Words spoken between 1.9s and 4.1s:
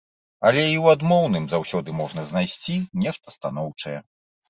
можна знайсці нешта станоўчае.